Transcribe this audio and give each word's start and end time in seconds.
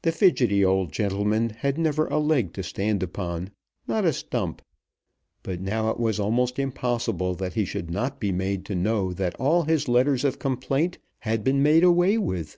The 0.00 0.12
fidgety 0.12 0.64
old 0.64 0.92
gentleman 0.92 1.50
had 1.50 1.76
never 1.76 2.06
a 2.06 2.18
leg 2.18 2.54
to 2.54 2.62
stand 2.62 3.02
upon, 3.02 3.50
not 3.86 4.06
a 4.06 4.12
stump; 4.14 4.62
but 5.42 5.60
now 5.60 5.90
it 5.90 6.00
was 6.00 6.18
almost 6.18 6.58
impossible 6.58 7.34
that 7.34 7.52
he 7.52 7.66
should 7.66 7.90
not 7.90 8.18
be 8.18 8.32
made 8.32 8.64
to 8.64 8.74
know 8.74 9.12
that 9.12 9.34
all 9.38 9.64
his 9.64 9.88
letters 9.88 10.24
of 10.24 10.38
complaint 10.38 10.96
had 11.18 11.44
been 11.44 11.62
made 11.62 11.84
away 11.84 12.16
with! 12.16 12.56